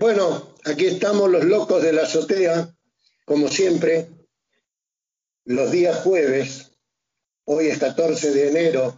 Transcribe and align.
Bueno, 0.00 0.24
aquí 0.64 0.86
estamos 0.86 1.30
los 1.30 1.44
locos 1.44 1.82
de 1.82 1.92
la 1.92 2.04
azotea, 2.04 2.74
como 3.26 3.48
siempre, 3.48 4.08
los 5.44 5.70
días 5.70 6.00
jueves. 6.02 6.72
Hoy 7.44 7.66
es 7.66 7.78
14 7.78 8.32
de 8.32 8.48
enero 8.48 8.94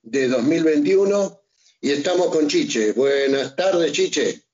de 0.00 0.28
2021 0.28 1.40
y 1.80 1.90
estamos 1.90 2.28
con 2.28 2.46
Chiche. 2.46 2.92
Buenas 2.92 3.56
tardes, 3.56 3.90
Chiche. 3.90 4.44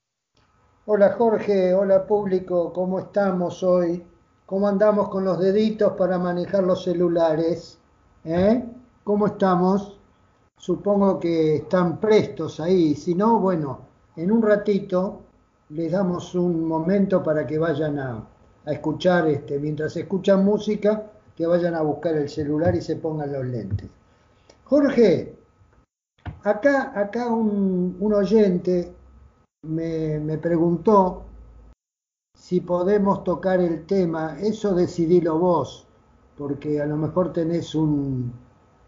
Hola 0.86 1.16
Jorge, 1.18 1.74
hola 1.74 2.06
público, 2.06 2.72
¿cómo 2.72 3.00
estamos 3.00 3.62
hoy? 3.62 4.02
¿Cómo 4.46 4.66
andamos 4.66 5.10
con 5.10 5.26
los 5.26 5.38
deditos 5.38 5.92
para 5.98 6.18
manejar 6.18 6.64
los 6.64 6.82
celulares? 6.82 7.76
¿Eh? 8.24 8.64
¿Cómo 9.04 9.26
estamos? 9.26 9.98
Supongo 10.56 11.20
que 11.20 11.56
están 11.56 12.00
prestos 12.00 12.58
ahí. 12.58 12.94
Si 12.94 13.14
no, 13.14 13.38
bueno, 13.38 13.86
en 14.16 14.32
un 14.32 14.40
ratito 14.40 15.23
les 15.74 15.90
damos 15.90 16.36
un 16.36 16.68
momento 16.68 17.20
para 17.20 17.44
que 17.44 17.58
vayan 17.58 17.98
a, 17.98 18.28
escuchar, 18.64 19.28
este, 19.28 19.58
mientras 19.58 19.96
escuchan 19.96 20.44
música, 20.44 21.10
que 21.36 21.46
vayan 21.46 21.74
a 21.74 21.82
buscar 21.82 22.14
el 22.14 22.28
celular 22.28 22.74
y 22.76 22.80
se 22.80 22.96
pongan 22.96 23.32
los 23.32 23.44
lentes. 23.44 23.90
Jorge, 24.64 25.36
acá, 26.44 26.92
acá 26.98 27.26
un, 27.26 28.12
oyente 28.14 28.94
me, 29.62 30.20
me, 30.20 30.38
preguntó 30.38 31.24
si 32.38 32.60
podemos 32.60 33.24
tocar 33.24 33.60
el 33.60 33.84
tema, 33.84 34.38
eso 34.40 34.74
decidilo 34.74 35.38
vos, 35.38 35.86
porque 36.38 36.80
a 36.80 36.86
lo 36.86 36.96
mejor 36.96 37.32
tenés 37.32 37.74
un, 37.74 38.32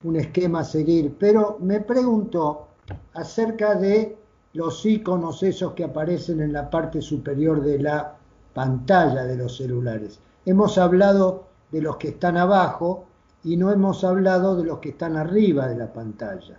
un 0.04 0.16
esquema 0.16 0.60
a 0.60 0.64
seguir, 0.64 1.16
pero 1.18 1.58
me 1.60 1.80
preguntó 1.80 2.68
acerca 3.12 3.74
de 3.74 4.16
los 4.56 4.86
iconos 4.86 5.42
esos 5.42 5.74
que 5.74 5.84
aparecen 5.84 6.40
en 6.40 6.52
la 6.54 6.70
parte 6.70 7.02
superior 7.02 7.62
de 7.62 7.78
la 7.78 8.16
pantalla 8.54 9.24
de 9.24 9.36
los 9.36 9.54
celulares. 9.54 10.18
Hemos 10.46 10.78
hablado 10.78 11.48
de 11.70 11.82
los 11.82 11.98
que 11.98 12.08
están 12.08 12.38
abajo 12.38 13.04
y 13.44 13.58
no 13.58 13.70
hemos 13.70 14.02
hablado 14.02 14.56
de 14.56 14.64
los 14.64 14.78
que 14.78 14.90
están 14.90 15.14
arriba 15.16 15.68
de 15.68 15.76
la 15.76 15.92
pantalla. 15.92 16.58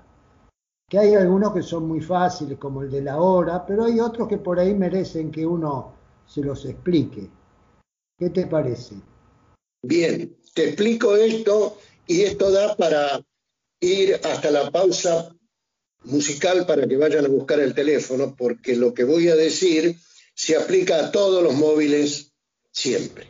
Que 0.88 1.00
hay 1.00 1.16
algunos 1.16 1.54
que 1.54 1.64
son 1.64 1.88
muy 1.88 2.00
fáciles, 2.00 2.60
como 2.60 2.84
el 2.84 2.92
de 2.92 3.02
la 3.02 3.20
hora, 3.20 3.66
pero 3.66 3.86
hay 3.86 4.00
otros 4.00 4.28
que 4.28 4.38
por 4.38 4.60
ahí 4.60 4.76
merecen 4.76 5.32
que 5.32 5.44
uno 5.44 5.94
se 6.28 6.42
los 6.42 6.66
explique. 6.66 7.28
¿Qué 8.20 8.30
te 8.30 8.46
parece? 8.46 8.96
Bien, 9.82 10.38
te 10.54 10.68
explico 10.68 11.16
esto 11.16 11.78
y 12.06 12.22
esto 12.22 12.52
da 12.52 12.76
para 12.76 13.22
ir 13.82 14.22
hasta 14.24 14.52
la 14.52 14.70
pausa 14.70 15.32
musical 16.08 16.66
para 16.66 16.88
que 16.88 16.98
vayan 16.98 17.26
a 17.26 17.30
buscar 17.30 17.60
el 17.60 17.74
teléfono, 17.74 18.36
porque 18.38 18.76
lo 18.76 18.94
que 18.94 19.04
voy 19.04 19.30
a 19.30 19.36
decir 19.36 19.96
se 20.34 20.56
aplica 20.56 21.00
a 21.00 21.12
todos 21.12 21.44
los 21.44 21.54
móviles 21.54 22.32
siempre. 22.72 23.28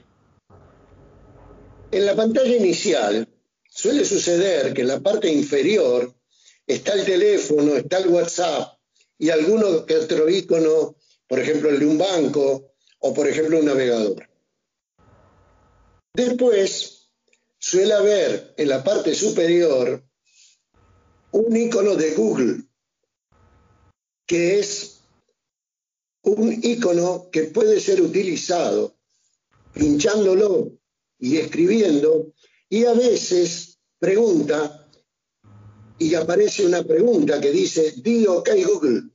En 1.92 2.06
la 2.06 2.16
pantalla 2.16 2.56
inicial 2.56 3.28
suele 3.70 4.04
suceder 4.06 4.74
que 4.74 4.82
en 4.82 4.88
la 4.88 5.00
parte 5.00 5.32
inferior 5.32 6.14
está 6.66 6.94
el 6.94 7.06
teléfono, 7.06 7.76
está 7.76 8.00
el 8.00 8.10
WhatsApp 8.10 8.78
y 9.18 9.30
alguno 9.30 9.86
que 9.86 9.96
otro 9.96 10.30
icono, 10.30 10.96
por 11.28 11.40
ejemplo 11.40 11.70
el 11.70 11.80
de 11.80 11.86
un 11.86 11.98
banco 11.98 12.74
o 13.00 13.14
por 13.14 13.28
ejemplo 13.28 13.60
un 13.60 13.66
navegador. 13.66 14.28
Después 16.14 17.12
suele 17.58 17.94
haber 17.94 18.54
en 18.58 18.70
la 18.70 18.84
parte 18.84 19.14
superior 19.14 20.04
un 21.32 21.56
icono 21.56 21.96
de 21.96 22.12
Google, 22.16 22.64
que 24.28 24.60
es 24.60 25.00
un 26.22 26.60
icono 26.62 27.30
que 27.32 27.44
puede 27.46 27.80
ser 27.80 28.02
utilizado 28.02 28.96
pinchándolo 29.74 30.78
y 31.20 31.38
escribiendo, 31.38 32.34
y 32.70 32.86
a 32.86 32.94
veces 32.94 33.80
pregunta, 34.00 34.90
y 36.00 36.14
aparece 36.16 36.66
una 36.66 36.84
pregunta 36.84 37.40
que 37.40 37.52
dice, 37.52 37.94
di 37.98 38.28
OK 38.28 38.50
Google. 38.66 39.10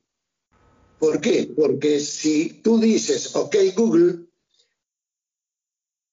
¿Por 0.98 1.20
qué? 1.20 1.52
Porque 1.54 2.00
si 2.00 2.60
tú 2.62 2.80
dices 2.80 3.34
OK 3.36 3.56
Google, 3.76 4.26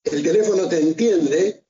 el 0.03 0.24
teléfono 0.24 0.68
te 0.68 0.79
entiende 0.79 1.63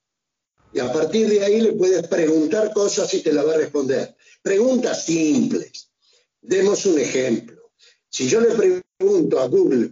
y 0.73 0.79
a 0.79 0.91
partir 0.91 1.27
de 1.29 1.43
ahí 1.43 1.61
le 1.61 1.73
puedes 1.73 2.07
preguntar 2.07 2.73
cosas 2.73 3.13
y 3.13 3.21
te 3.21 3.33
la 3.33 3.43
va 3.43 3.53
a 3.53 3.57
responder. 3.57 4.15
Preguntas 4.41 5.05
simples. 5.05 5.88
Demos 6.41 6.85
un 6.85 6.99
ejemplo. 6.99 7.71
Si 8.09 8.27
yo 8.27 8.41
le 8.41 8.55
pregunto 8.55 9.39
a 9.39 9.47
Google, 9.47 9.91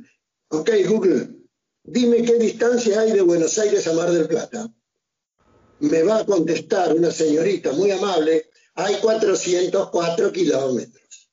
ok 0.49 0.69
Google, 0.87 1.29
dime 1.83 2.23
qué 2.23 2.35
distancia 2.35 3.01
hay 3.01 3.11
de 3.11 3.21
Buenos 3.21 3.57
Aires 3.59 3.87
a 3.87 3.93
Mar 3.93 4.11
del 4.11 4.27
Plata, 4.27 4.73
me 5.79 6.03
va 6.03 6.19
a 6.19 6.25
contestar 6.25 6.95
una 6.95 7.11
señorita 7.11 7.71
muy 7.73 7.91
amable, 7.91 8.49
hay 8.75 8.95
404 8.95 10.31
kilómetros. 10.31 11.31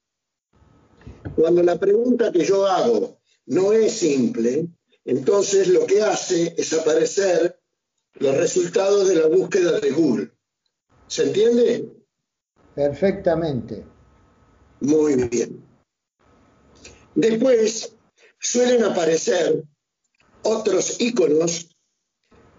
Cuando 1.36 1.62
la 1.62 1.78
pregunta 1.78 2.30
que 2.30 2.44
yo 2.44 2.66
hago 2.66 3.20
no 3.46 3.72
es 3.72 3.92
simple, 3.92 4.68
entonces 5.04 5.68
lo 5.68 5.86
que 5.86 6.02
hace 6.02 6.54
es 6.56 6.72
aparecer 6.72 7.60
los 8.14 8.36
resultados 8.36 9.08
de 9.08 9.16
la 9.16 9.26
búsqueda 9.26 9.80
de 9.80 9.90
Google. 9.90 10.30
¿Se 11.06 11.24
entiende? 11.24 11.90
Perfectamente. 12.74 13.93
Muy 14.84 15.14
bien. 15.14 15.64
Después 17.14 17.94
suelen 18.38 18.84
aparecer 18.84 19.64
otros 20.42 21.00
iconos, 21.00 21.74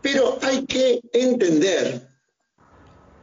pero 0.02 0.40
hay 0.42 0.66
que 0.66 1.02
entender 1.14 2.08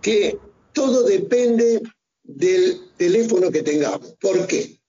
que 0.01 0.39
todo 0.73 1.03
depende 1.03 1.83
del 2.23 2.93
teléfono 2.97 3.51
que 3.51 3.65
tengamos. 3.65 4.15
¿Por 4.21 4.47
qué? 4.47 4.81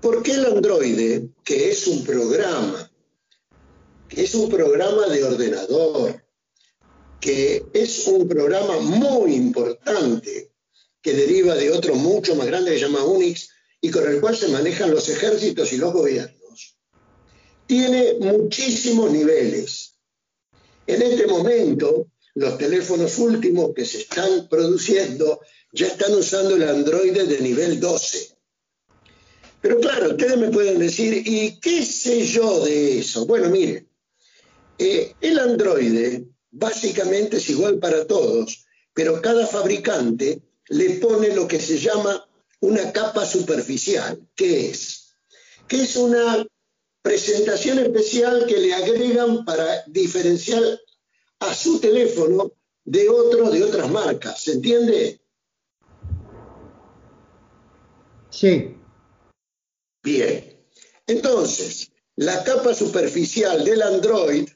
Porque 0.00 0.32
el 0.32 0.46
Android, 0.46 1.24
que 1.44 1.70
es 1.70 1.86
un 1.86 2.02
programa, 2.02 2.90
que 4.08 4.22
es 4.22 4.34
un 4.34 4.48
programa 4.48 5.06
de 5.08 5.22
ordenador, 5.22 6.24
que 7.20 7.62
es 7.74 8.06
un 8.06 8.26
programa 8.26 8.78
muy 8.80 9.34
importante 9.34 10.53
que 11.04 11.12
deriva 11.12 11.54
de 11.54 11.70
otro 11.70 11.94
mucho 11.96 12.34
más 12.34 12.46
grande 12.46 12.72
que 12.72 12.78
se 12.78 12.86
llama 12.86 13.04
Unix 13.04 13.50
y 13.82 13.90
con 13.90 14.08
el 14.08 14.22
cual 14.22 14.34
se 14.34 14.48
manejan 14.48 14.90
los 14.90 15.06
ejércitos 15.10 15.70
y 15.74 15.76
los 15.76 15.92
gobiernos. 15.92 16.78
Tiene 17.66 18.14
muchísimos 18.20 19.12
niveles. 19.12 19.96
En 20.86 21.02
este 21.02 21.26
momento, 21.26 22.08
los 22.34 22.56
teléfonos 22.56 23.18
últimos 23.18 23.74
que 23.74 23.84
se 23.84 23.98
están 23.98 24.48
produciendo 24.48 25.40
ya 25.72 25.88
están 25.88 26.14
usando 26.14 26.56
el 26.56 26.66
Android 26.66 27.12
de 27.12 27.40
nivel 27.40 27.78
12. 27.78 28.30
Pero 29.60 29.80
claro, 29.80 30.12
ustedes 30.12 30.38
me 30.38 30.50
pueden 30.50 30.78
decir, 30.78 31.22
¿y 31.26 31.60
qué 31.60 31.84
sé 31.84 32.26
yo 32.26 32.64
de 32.64 33.00
eso? 33.00 33.26
Bueno, 33.26 33.50
mire, 33.50 33.88
eh, 34.78 35.14
el 35.20 35.38
Android 35.38 36.22
básicamente 36.50 37.36
es 37.36 37.50
igual 37.50 37.78
para 37.78 38.06
todos, 38.06 38.64
pero 38.94 39.20
cada 39.20 39.46
fabricante 39.46 40.40
le 40.68 40.90
pone 41.00 41.34
lo 41.34 41.46
que 41.46 41.60
se 41.60 41.78
llama 41.78 42.26
una 42.60 42.92
capa 42.92 43.26
superficial. 43.26 44.20
¿Qué 44.34 44.70
es? 44.70 45.16
Que 45.68 45.82
es 45.82 45.96
una 45.96 46.46
presentación 47.02 47.78
especial 47.78 48.46
que 48.46 48.58
le 48.58 48.72
agregan 48.72 49.44
para 49.44 49.84
diferenciar 49.86 50.62
a 51.40 51.54
su 51.54 51.78
teléfono 51.78 52.52
de 52.84 53.08
otros 53.08 53.52
de 53.52 53.64
otras 53.64 53.90
marcas. 53.90 54.42
¿Se 54.42 54.52
entiende? 54.52 55.20
Sí. 58.30 58.76
Bien. 60.02 60.66
Entonces, 61.06 61.92
la 62.16 62.42
capa 62.44 62.74
superficial 62.74 63.64
del 63.64 63.82
Android 63.82 64.48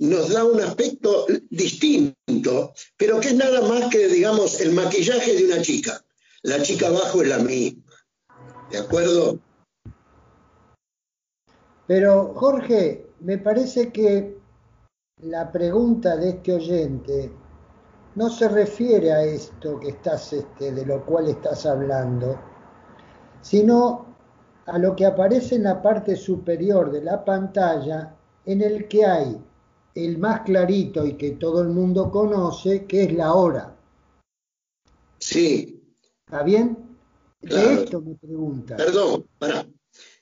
nos 0.00 0.32
da 0.32 0.44
un 0.44 0.58
aspecto 0.60 1.26
distinto, 1.50 2.72
pero 2.96 3.20
que 3.20 3.28
es 3.28 3.34
nada 3.34 3.60
más 3.68 3.90
que, 3.90 4.08
digamos, 4.08 4.58
el 4.60 4.72
maquillaje 4.72 5.36
de 5.36 5.44
una 5.44 5.60
chica. 5.60 6.02
La 6.42 6.62
chica 6.62 6.88
abajo 6.88 7.20
es 7.20 7.28
la 7.28 7.38
misma. 7.38 7.82
¿De 8.70 8.78
acuerdo? 8.78 9.38
Pero, 11.86 12.32
Jorge, 12.34 13.10
me 13.20 13.36
parece 13.36 13.92
que 13.92 14.38
la 15.18 15.52
pregunta 15.52 16.16
de 16.16 16.30
este 16.30 16.54
oyente 16.54 17.32
no 18.14 18.30
se 18.30 18.48
refiere 18.48 19.12
a 19.12 19.22
esto 19.22 19.78
que 19.78 19.90
estás, 19.90 20.32
este, 20.32 20.72
de 20.72 20.86
lo 20.86 21.04
cual 21.04 21.28
estás 21.28 21.66
hablando, 21.66 22.40
sino 23.42 24.16
a 24.64 24.78
lo 24.78 24.96
que 24.96 25.04
aparece 25.04 25.56
en 25.56 25.64
la 25.64 25.82
parte 25.82 26.16
superior 26.16 26.90
de 26.90 27.02
la 27.02 27.22
pantalla 27.22 28.16
en 28.46 28.62
el 28.62 28.88
que 28.88 29.04
hay 29.04 29.44
el 29.94 30.18
más 30.18 30.42
clarito 30.42 31.04
y 31.06 31.14
que 31.16 31.32
todo 31.32 31.62
el 31.62 31.68
mundo 31.68 32.10
conoce, 32.10 32.86
que 32.86 33.04
es 33.04 33.12
la 33.12 33.34
hora. 33.34 33.76
Sí. 35.18 35.82
¿Está 36.24 36.42
bien? 36.42 36.78
De 37.40 37.74
esto 37.74 38.00
me 38.00 38.14
pregunta. 38.14 38.76
Perdón, 38.76 39.26
para. 39.38 39.66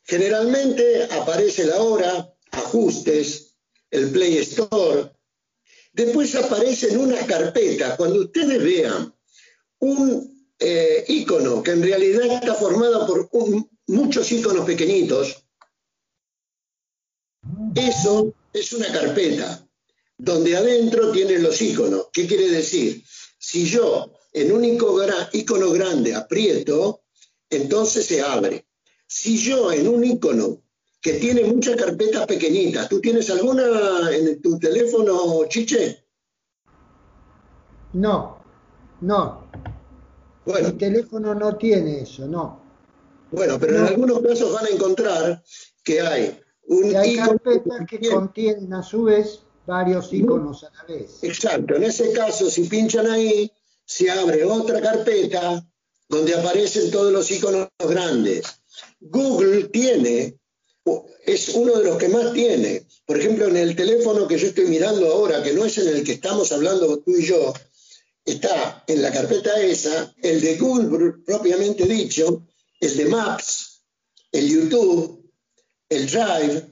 Generalmente 0.05 1.05
aparece 1.05 1.67
la 1.67 1.82
hora, 1.82 2.35
ajustes, 2.53 3.56
el 3.91 4.11
Play 4.11 4.38
Store. 4.38 5.12
Después 5.93 6.35
aparece 6.35 6.93
en 6.93 6.99
una 7.00 7.26
carpeta. 7.26 7.97
Cuando 7.97 8.21
ustedes 8.21 8.62
vean 8.62 9.14
un 9.81 10.53
eh, 10.59 11.05
icono 11.09 11.62
que 11.62 11.73
en 11.73 11.82
realidad 11.82 12.26
está 12.26 12.55
formado 12.55 13.06
por 13.06 13.29
muchos 13.87 14.32
iconos 14.32 14.64
pequeñitos, 14.64 15.44
eso 17.75 18.32
es 18.53 18.73
una 18.73 18.91
carpeta 18.93 19.67
donde 20.17 20.56
adentro 20.56 21.12
tiene 21.12 21.39
los 21.39 21.61
iconos. 21.62 22.09
¿Qué 22.12 22.27
quiere 22.27 22.49
decir? 22.50 23.03
Si 23.39 23.65
yo 23.65 24.12
en 24.33 24.53
un 24.53 24.65
icono 24.65 25.71
grande 25.71 26.15
aprieto, 26.15 27.03
entonces 27.49 28.06
se 28.06 28.21
abre. 28.21 28.67
Si 29.06 29.39
yo 29.39 29.73
en 29.73 29.89
un 29.89 30.05
icono 30.05 30.62
que 31.00 31.15
tiene 31.15 31.45
muchas 31.45 31.77
carpetas 31.77 32.27
pequeñitas, 32.27 32.89
¿tú 32.89 33.00
tienes 33.00 33.31
alguna 33.31 34.11
en 34.12 34.43
tu 34.43 34.59
teléfono, 34.59 35.45
Chiche? 35.49 36.05
No, 37.93 38.43
no. 39.00 39.49
Bueno. 40.45 40.69
Mi 40.69 40.79
teléfono 40.79 41.35
no 41.35 41.56
tiene 41.56 42.03
eso, 42.03 42.27
no. 42.27 42.62
Bueno, 43.31 43.59
pero 43.59 43.77
en 43.77 43.87
algunos 43.87 44.21
casos 44.21 44.53
van 44.53 44.67
a 44.67 44.71
encontrar 44.71 45.43
que 45.85 46.00
hay 46.00 46.41
un 46.69 46.94
hay 46.97 47.17
carpetas 47.17 47.87
que 47.88 48.09
contienen 48.09 48.73
a 48.75 48.82
su 48.82 49.05
vez 49.05 49.41
varios 49.67 50.12
iconos 50.12 50.65
a 50.65 50.70
la 50.70 50.85
vez. 50.85 51.19
Exacto, 51.23 51.76
en 51.76 51.85
ese 51.85 52.12
caso, 52.12 52.50
si 52.50 52.65
pinchan 52.65 53.06
ahí, 53.06 53.50
se 53.85 54.11
abre 54.11 54.44
otra 54.44 54.81
carpeta 54.81 55.67
donde 56.09 56.35
aparecen 56.35 56.91
todos 56.91 57.12
los 57.12 57.31
iconos 57.31 57.69
grandes. 57.79 58.44
Google 59.00 59.65
tiene, 59.65 60.38
es 61.25 61.50
uno 61.50 61.76
de 61.76 61.85
los 61.85 61.99
que 61.99 62.09
más 62.09 62.32
tiene. 62.32 62.87
Por 63.06 63.19
ejemplo, 63.19 63.47
en 63.47 63.56
el 63.56 63.76
teléfono 63.76 64.26
que 64.26 64.38
yo 64.38 64.49
estoy 64.49 64.67
mirando 64.67 65.11
ahora, 65.11 65.43
que 65.43 65.53
no 65.53 65.64
es 65.64 65.76
en 65.79 65.88
el 65.88 66.05
que 66.05 66.12
estamos 66.12 66.50
hablando 66.53 66.99
tú 66.99 67.17
y 67.17 67.25
yo, 67.25 67.53
está 68.25 68.85
en 68.87 69.03
la 69.03 69.12
carpeta 69.12 69.61
esa, 69.61 70.12
el 70.23 70.41
de 70.41 70.56
Google 70.56 71.14
propiamente 71.25 71.85
dicho, 71.87 72.47
el 72.81 72.97
de 72.97 73.05
Maps, 73.06 73.82
el 74.32 74.49
YouTube, 74.49 75.18
el 75.88 76.06
Drive, 76.06 76.67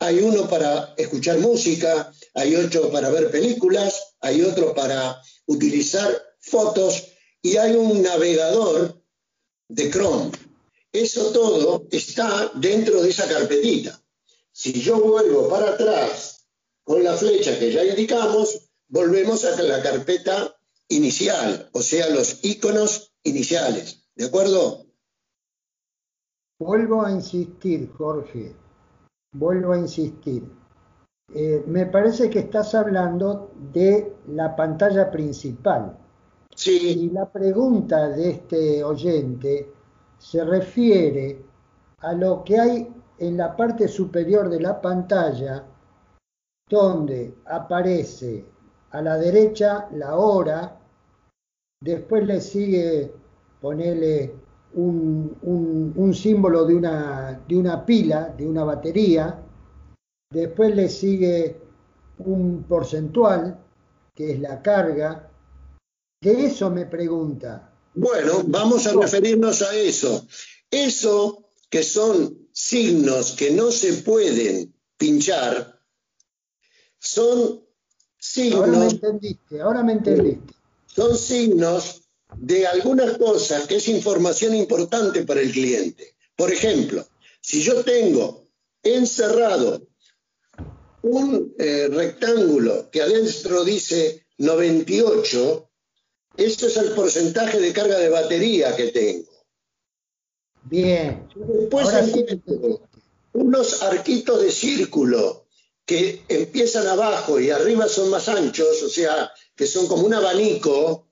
hay 0.00 0.18
uno 0.20 0.48
para 0.48 0.94
escuchar 0.96 1.38
música, 1.38 2.12
hay 2.34 2.56
otro 2.56 2.90
para 2.90 3.10
ver 3.10 3.30
películas, 3.30 4.16
hay 4.20 4.42
otro 4.42 4.74
para 4.74 5.20
utilizar 5.46 6.10
fotos 6.40 7.04
y 7.42 7.56
hay 7.56 7.72
un 7.76 8.02
navegador 8.02 9.00
de 9.68 9.90
Chrome. 9.90 10.32
Eso 10.92 11.32
todo 11.32 11.86
está 11.90 12.50
dentro 12.54 13.02
de 13.02 13.10
esa 13.10 13.28
carpetita. 13.28 14.00
Si 14.52 14.80
yo 14.80 15.00
vuelvo 15.00 15.48
para 15.48 15.70
atrás 15.70 16.46
con 16.84 17.02
la 17.02 17.16
flecha 17.16 17.58
que 17.58 17.72
ya 17.72 17.84
indicamos, 17.84 18.68
volvemos 18.88 19.44
a 19.44 19.60
la 19.62 19.82
carpeta 19.82 20.56
inicial, 20.88 21.68
o 21.72 21.82
sea, 21.82 22.08
los 22.10 22.44
iconos 22.44 23.12
iniciales. 23.24 24.04
¿De 24.14 24.26
acuerdo? 24.26 24.83
Vuelvo 26.58 27.04
a 27.04 27.10
insistir, 27.10 27.90
Jorge 27.96 28.56
vuelvo 29.34 29.72
a 29.72 29.78
insistir. 29.78 30.50
Eh, 31.34 31.64
me 31.66 31.86
parece 31.86 32.30
que 32.30 32.40
estás 32.40 32.74
hablando 32.74 33.52
de 33.72 34.16
la 34.28 34.54
pantalla 34.54 35.10
principal. 35.10 35.96
Sí. 36.54 37.06
Y 37.06 37.10
la 37.10 37.30
pregunta 37.30 38.08
de 38.08 38.30
este 38.30 38.84
oyente 38.84 39.72
se 40.18 40.44
refiere 40.44 41.42
a 41.98 42.12
lo 42.12 42.44
que 42.44 42.58
hay 42.58 42.92
en 43.18 43.36
la 43.36 43.56
parte 43.56 43.88
superior 43.88 44.48
de 44.48 44.60
la 44.60 44.80
pantalla, 44.80 45.64
donde 46.68 47.34
aparece 47.46 48.46
a 48.90 49.02
la 49.02 49.16
derecha 49.16 49.88
la 49.92 50.16
hora, 50.16 50.78
después 51.80 52.24
le 52.26 52.40
sigue 52.40 53.12
ponerle 53.60 54.34
un, 54.74 56.14
símbolo 56.14 56.64
de 56.64 56.74
una, 56.74 57.42
de 57.46 57.56
una 57.56 57.84
pila, 57.84 58.34
de 58.36 58.46
una 58.46 58.64
batería, 58.64 59.42
después 60.30 60.74
le 60.74 60.88
sigue 60.88 61.60
un 62.18 62.64
porcentual, 62.64 63.58
que 64.14 64.32
es 64.32 64.40
la 64.40 64.62
carga. 64.62 65.30
De 66.20 66.46
eso 66.46 66.70
me 66.70 66.86
pregunta. 66.86 67.72
Bueno, 67.94 68.42
vamos 68.46 68.86
a 68.86 68.92
referirnos 68.92 69.62
a 69.62 69.74
eso. 69.74 70.26
Eso 70.70 71.50
que 71.68 71.82
son 71.82 72.48
signos 72.52 73.32
que 73.32 73.50
no 73.50 73.70
se 73.70 73.94
pueden 73.94 74.72
pinchar, 74.96 75.80
son 76.98 77.64
signos... 78.16 78.60
Ahora 78.60 78.78
me 78.78 78.88
entendiste, 78.88 79.60
ahora 79.60 79.82
me 79.82 79.92
entendiste. 79.92 80.54
Son 80.86 81.16
signos 81.16 82.03
de 82.36 82.66
algunas 82.66 83.18
cosas 83.18 83.66
que 83.66 83.76
es 83.76 83.88
información 83.88 84.54
importante 84.54 85.22
para 85.22 85.40
el 85.40 85.52
cliente. 85.52 86.14
Por 86.36 86.52
ejemplo, 86.52 87.06
si 87.40 87.62
yo 87.62 87.84
tengo 87.84 88.48
encerrado 88.82 89.86
un 91.02 91.54
eh, 91.58 91.88
rectángulo 91.90 92.90
que 92.90 93.02
adentro 93.02 93.64
dice 93.64 94.26
98, 94.38 95.70
eso 96.36 96.66
es 96.66 96.76
el 96.76 96.90
porcentaje 96.92 97.60
de 97.60 97.72
carga 97.72 97.98
de 97.98 98.08
batería 98.08 98.74
que 98.74 98.88
tengo. 98.88 99.30
Bien. 100.64 101.28
Después 101.34 101.88
unos 103.34 103.82
arquitos 103.82 104.40
de 104.40 104.50
círculo 104.50 105.46
que 105.84 106.22
empiezan 106.28 106.86
abajo 106.86 107.38
y 107.38 107.50
arriba 107.50 107.88
son 107.88 108.08
más 108.08 108.28
anchos, 108.28 108.82
o 108.82 108.88
sea, 108.88 109.30
que 109.54 109.66
son 109.66 109.86
como 109.86 110.06
un 110.06 110.14
abanico, 110.14 111.08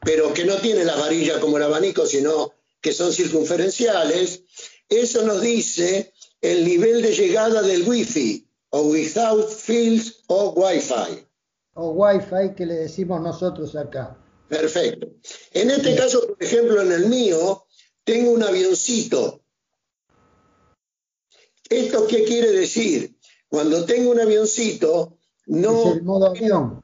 pero 0.00 0.32
que 0.32 0.44
no 0.44 0.56
tiene 0.56 0.84
la 0.84 0.96
varilla 0.96 1.40
como 1.40 1.56
el 1.56 1.64
abanico, 1.64 2.06
sino 2.06 2.52
que 2.80 2.92
son 2.92 3.12
circunferenciales, 3.12 4.44
eso 4.88 5.22
nos 5.22 5.40
dice 5.40 6.12
el 6.40 6.64
nivel 6.64 7.02
de 7.02 7.14
llegada 7.14 7.62
del 7.62 7.86
Wi-Fi, 7.86 8.48
o 8.70 8.82
without 8.82 9.48
fields 9.50 10.22
o 10.28 10.50
Wi-Fi. 10.50 11.26
O 11.74 11.90
Wi-Fi 11.90 12.54
que 12.56 12.66
le 12.66 12.74
decimos 12.74 13.20
nosotros 13.20 13.76
acá. 13.76 14.16
Perfecto. 14.48 15.08
En 15.52 15.70
este 15.70 15.94
caso, 15.94 16.26
por 16.26 16.42
ejemplo, 16.42 16.80
en 16.82 16.92
el 16.92 17.06
mío, 17.06 17.66
tengo 18.04 18.32
un 18.32 18.42
avioncito. 18.42 19.42
¿Esto 21.68 22.06
qué 22.06 22.24
quiere 22.24 22.50
decir? 22.50 23.16
Cuando 23.48 23.84
tengo 23.84 24.10
un 24.10 24.20
avioncito, 24.20 25.18
no... 25.46 25.90
Es 25.90 25.96
el 25.96 26.02
modo 26.02 26.26
avión 26.26 26.82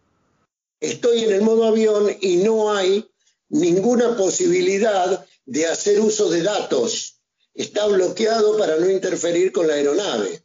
estoy 0.80 1.24
en 1.24 1.32
el 1.32 1.42
modo 1.42 1.64
avión 1.64 2.16
y 2.20 2.36
no 2.36 2.72
hay 2.72 3.08
ninguna 3.48 4.16
posibilidad 4.16 5.26
de 5.44 5.66
hacer 5.66 6.00
uso 6.00 6.28
de 6.28 6.42
datos. 6.42 7.20
Está 7.54 7.86
bloqueado 7.86 8.58
para 8.58 8.76
no 8.76 8.90
interferir 8.90 9.52
con 9.52 9.66
la 9.66 9.74
aeronave. 9.74 10.42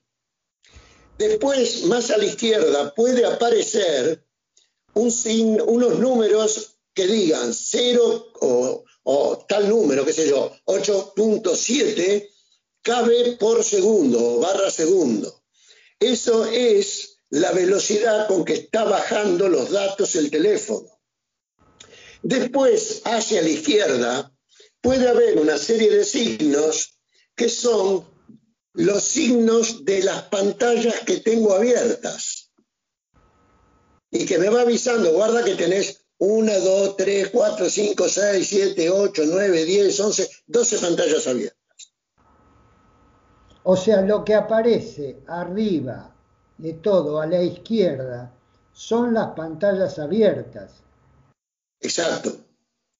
Después, 1.17 1.83
más 1.83 2.09
a 2.11 2.17
la 2.17 2.25
izquierda, 2.25 2.93
puede 2.95 3.25
aparecer 3.25 4.25
un 4.93 5.11
unos 5.67 5.99
números 5.99 6.75
que 6.93 7.07
digan 7.07 7.53
0 7.53 8.33
o, 8.41 8.83
o 9.03 9.45
tal 9.47 9.69
número, 9.69 10.05
qué 10.05 10.13
sé 10.13 10.27
yo, 10.27 10.51
8.7 10.65 12.29
cabe 12.81 13.37
por 13.39 13.63
segundo 13.63 14.35
o 14.35 14.39
barra 14.39 14.69
segundo. 14.71 15.43
Eso 15.99 16.45
es 16.45 17.10
la 17.31 17.51
velocidad 17.53 18.27
con 18.27 18.43
que 18.43 18.53
está 18.53 18.83
bajando 18.83 19.47
los 19.47 19.71
datos 19.71 20.15
el 20.15 20.29
teléfono. 20.29 20.87
Después, 22.21 23.01
hacia 23.05 23.41
la 23.41 23.49
izquierda, 23.49 24.31
puede 24.81 25.09
haber 25.09 25.39
una 25.39 25.57
serie 25.57 25.89
de 25.89 26.03
signos 26.03 26.99
que 27.33 27.49
son 27.49 28.05
los 28.73 29.03
signos 29.03 29.85
de 29.85 30.03
las 30.03 30.23
pantallas 30.23 30.99
que 31.05 31.17
tengo 31.17 31.53
abiertas 31.53 32.51
y 34.11 34.25
que 34.25 34.37
me 34.37 34.49
va 34.49 34.61
avisando, 34.61 35.13
guarda 35.13 35.43
que 35.43 35.55
tenés 35.55 36.05
1, 36.17 36.59
2, 36.59 36.97
3, 36.97 37.29
4, 37.31 37.69
5, 37.69 38.09
6, 38.09 38.47
7, 38.47 38.89
8, 38.89 39.23
9, 39.25 39.65
10, 39.65 39.99
11, 39.99 40.29
12 40.47 40.77
pantallas 40.79 41.27
abiertas. 41.27 41.57
O 43.63 43.77
sea, 43.77 44.01
lo 44.01 44.25
que 44.25 44.35
aparece 44.35 45.23
arriba 45.27 46.10
de 46.61 46.73
todo 46.73 47.19
a 47.19 47.25
la 47.25 47.41
izquierda 47.41 48.31
son 48.71 49.13
las 49.13 49.31
pantallas 49.31 49.97
abiertas. 49.97 50.83
Exacto. 51.79 52.31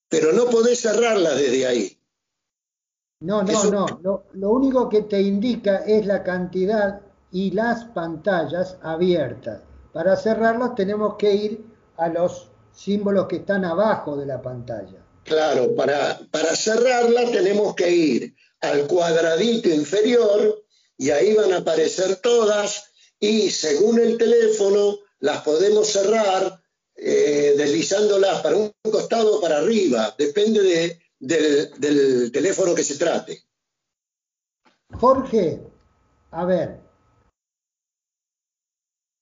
Pero 0.08 0.32
no 0.32 0.46
podés 0.46 0.80
cerrarlas 0.80 1.36
desde 1.36 1.66
ahí. 1.66 1.98
No, 3.20 3.42
no, 3.44 3.64
no. 3.70 3.86
Lo, 4.02 4.24
lo, 4.32 4.50
único 4.50 4.88
que 4.88 5.02
te 5.02 5.22
indica 5.22 5.84
es 5.86 6.04
la 6.06 6.24
cantidad 6.24 7.00
y 7.30 7.52
las 7.52 7.84
pantallas 7.84 8.76
abiertas. 8.82 9.60
Para 9.92 10.16
cerrarlas 10.16 10.74
tenemos 10.74 11.14
que 11.16 11.32
ir 11.32 11.64
a 11.96 12.08
los 12.08 12.48
símbolos 12.72 13.28
que 13.28 13.36
están 13.36 13.64
abajo 13.64 14.16
de 14.16 14.26
la 14.26 14.42
pantalla. 14.42 14.98
Claro, 15.22 15.74
para, 15.76 16.18
para 16.32 16.56
cerrarla 16.56 17.30
tenemos 17.30 17.76
que 17.76 17.90
ir 17.90 18.34
al 18.60 18.88
cuadradito 18.88 19.68
inferior 19.68 20.64
y 20.98 21.10
ahí 21.10 21.34
van 21.34 21.52
a 21.52 21.58
aparecer 21.58 22.16
todas 22.16 22.91
y 23.22 23.50
según 23.50 24.00
el 24.00 24.18
teléfono 24.18 24.98
las 25.20 25.42
podemos 25.42 25.86
cerrar 25.86 26.60
eh, 26.96 27.54
deslizándolas 27.56 28.42
para 28.42 28.56
un 28.56 28.72
costado 28.82 29.38
o 29.38 29.40
para 29.40 29.58
arriba, 29.58 30.12
depende 30.18 30.98
del 31.20 32.32
teléfono 32.32 32.74
que 32.74 32.82
se 32.82 32.96
trate. 32.96 33.44
Jorge, 34.98 35.62
a 36.32 36.44
ver, 36.44 36.80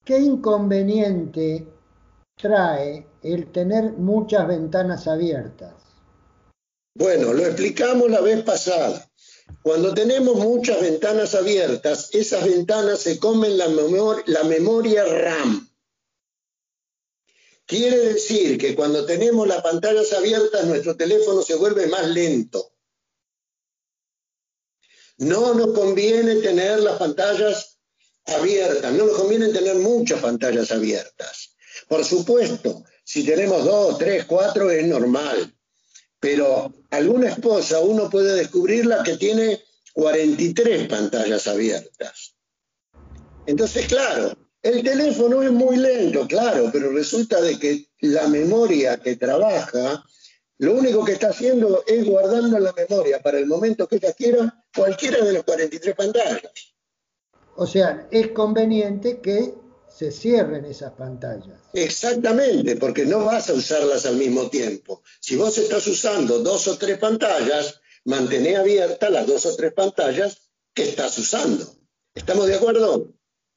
¿qué 0.02 0.18
inconveniente 0.18 1.66
trae 2.36 3.06
el 3.22 3.52
tener 3.52 3.92
muchas 3.92 4.48
ventanas 4.48 5.06
abiertas? 5.06 5.74
Bueno, 6.96 7.34
lo 7.34 7.44
explicamos 7.44 8.10
la 8.10 8.22
vez 8.22 8.42
pasada. 8.44 9.09
Cuando 9.62 9.92
tenemos 9.92 10.36
muchas 10.36 10.80
ventanas 10.80 11.34
abiertas, 11.34 12.08
esas 12.12 12.44
ventanas 12.44 13.00
se 13.00 13.18
comen 13.18 13.58
la, 13.58 13.68
memoria 14.44 15.04
RAM. 15.04 15.68
Quiere 17.66 17.98
decir 17.98 18.58
que 18.58 18.74
cuando 18.74 19.04
tenemos 19.06 19.46
las 19.46 19.62
pantallas 19.62 20.12
abiertas, 20.12 20.66
nuestro 20.66 20.96
teléfono 20.96 21.42
se 21.42 21.54
vuelve 21.54 21.86
más 21.86 22.06
lento. 22.08 22.72
No 25.18 25.54
nos 25.54 25.72
conviene 25.72 26.36
tener 26.36 26.80
las 26.80 26.98
pantallas 26.98 27.78
abiertas, 28.24 28.92
no 28.92 29.06
nos 29.06 29.16
conviene 29.16 29.48
tener 29.48 29.76
muchas 29.76 30.20
pantallas 30.20 30.72
abiertas. 30.72 31.56
Por 31.86 32.04
supuesto, 32.04 32.84
si 33.04 33.24
tenemos 33.24 33.64
dos, 33.64 33.98
tres, 33.98 34.24
cuatro 34.24 34.70
es 34.70 34.86
normal, 34.86 35.54
pero 36.20 36.72
alguna 36.90 37.30
esposa 37.30 37.80
uno 37.80 38.10
puede 38.10 38.34
descubrirla 38.34 39.02
que 39.02 39.16
tiene 39.16 39.60
43 39.94 40.86
pantallas 40.86 41.48
abiertas. 41.48 42.36
Entonces, 43.46 43.86
claro, 43.86 44.36
el 44.62 44.84
teléfono 44.84 45.42
es 45.42 45.50
muy 45.50 45.78
lento, 45.78 46.26
claro, 46.28 46.68
pero 46.70 46.92
resulta 46.92 47.40
de 47.40 47.58
que 47.58 47.86
la 48.00 48.28
memoria 48.28 48.98
que 48.98 49.16
trabaja, 49.16 50.04
lo 50.58 50.74
único 50.74 51.04
que 51.04 51.12
está 51.12 51.30
haciendo 51.30 51.82
es 51.86 52.04
guardando 52.04 52.58
la 52.58 52.74
memoria 52.74 53.20
para 53.22 53.38
el 53.38 53.46
momento 53.46 53.88
que 53.88 53.96
ella 53.96 54.12
quiera 54.12 54.62
cualquiera 54.76 55.24
de 55.24 55.32
las 55.32 55.44
43 55.44 55.96
pantallas. 55.96 56.52
O 57.56 57.66
sea, 57.66 58.06
es 58.10 58.28
conveniente 58.28 59.20
que 59.20 59.54
se 60.00 60.10
cierren 60.10 60.64
esas 60.64 60.92
pantallas. 60.92 61.60
Exactamente, 61.74 62.76
porque 62.76 63.04
no 63.04 63.26
vas 63.26 63.50
a 63.50 63.52
usarlas 63.52 64.06
al 64.06 64.16
mismo 64.16 64.48
tiempo. 64.48 65.02
Si 65.20 65.36
vos 65.36 65.58
estás 65.58 65.86
usando 65.88 66.38
dos 66.38 66.68
o 66.68 66.78
tres 66.78 66.96
pantallas, 66.96 67.82
mantén 68.06 68.56
abiertas 68.56 69.10
las 69.10 69.26
dos 69.26 69.44
o 69.44 69.54
tres 69.54 69.74
pantallas 69.74 70.50
que 70.72 70.84
estás 70.84 71.18
usando. 71.18 71.66
¿Estamos 72.14 72.46
de 72.46 72.54
acuerdo? 72.54 73.12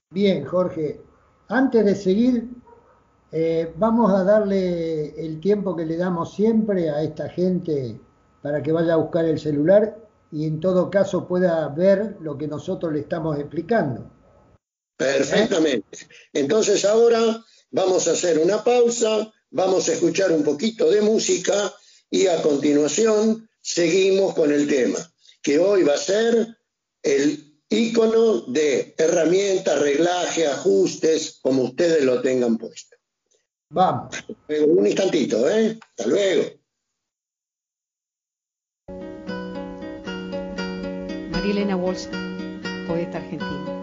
Bien, 0.09 0.43
Jorge. 0.43 0.99
Antes 1.47 1.85
de 1.85 1.95
seguir, 1.95 2.49
eh, 3.31 3.73
vamos 3.77 4.11
a 4.11 4.25
darle 4.25 5.15
el 5.25 5.39
tiempo 5.39 5.77
que 5.77 5.85
le 5.85 5.95
damos 5.95 6.33
siempre 6.33 6.89
a 6.89 7.03
esta 7.03 7.29
gente 7.29 8.01
para 8.41 8.61
que 8.61 8.73
vaya 8.73 8.95
a 8.95 8.97
buscar 8.97 9.23
el 9.23 9.39
celular 9.39 9.97
y 10.29 10.45
en 10.45 10.59
todo 10.59 10.91
caso 10.91 11.25
pueda 11.25 11.65
ver 11.69 12.17
lo 12.19 12.37
que 12.37 12.49
nosotros 12.49 12.91
le 12.91 12.99
estamos 12.99 13.39
explicando. 13.39 14.11
Perfectamente. 14.97 16.07
Entonces 16.33 16.85
ahora 16.85 17.43
vamos 17.71 18.07
a 18.07 18.11
hacer 18.11 18.39
una 18.39 18.63
pausa, 18.63 19.31
vamos 19.49 19.89
a 19.89 19.93
escuchar 19.93 20.31
un 20.31 20.43
poquito 20.43 20.89
de 20.89 21.01
música 21.01 21.73
y 22.09 22.27
a 22.27 22.41
continuación 22.41 23.49
seguimos 23.61 24.35
con 24.35 24.51
el 24.51 24.67
tema, 24.67 24.99
que 25.41 25.59
hoy 25.59 25.83
va 25.83 25.95
a 25.95 25.97
ser 25.97 26.57
el 27.01 27.59
icono 27.69 28.41
de 28.41 28.93
herramientas, 28.97 29.79
reglaje, 29.79 30.47
ajustes, 30.47 31.39
como 31.41 31.63
ustedes 31.63 32.03
lo 32.03 32.21
tengan 32.21 32.57
puesto. 32.57 32.95
Vamos. 33.69 34.15
Un 34.47 34.85
instantito, 34.85 35.49
¿eh? 35.49 35.79
Hasta 35.81 36.07
luego. 36.07 36.51
Marilena 41.31 41.75
Walsh, 41.75 42.05
poeta 42.87 43.17
argentina. 43.17 43.82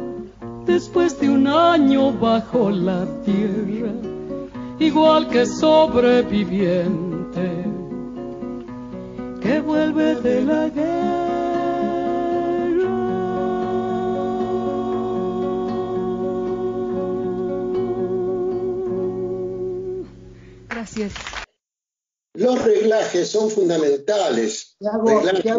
después 0.81 1.19
de 1.19 1.29
un 1.29 1.45
año 1.45 2.11
bajo 2.11 2.71
la 2.71 3.05
tierra, 3.23 3.93
igual 4.79 5.29
que 5.29 5.45
sobreviviente 5.45 7.65
que 9.39 9.59
vuelve 9.59 10.15
de 10.15 10.41
la 10.41 10.69
guerra. 10.69 11.27
Gracias. 20.67 21.13
Los 22.33 22.63
reglajes 22.63 23.29
son 23.29 23.51
fundamentales. 23.51 24.77
Te 24.79 24.87
hago, 24.87 25.03